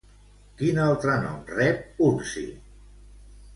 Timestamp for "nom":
1.25-1.45